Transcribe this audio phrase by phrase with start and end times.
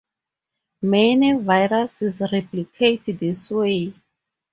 [0.81, 3.93] Many viruses replicate this way.